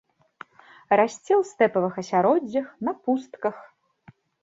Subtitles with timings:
[0.99, 3.55] Расце ў стэпавых асяроддзях, на пустках.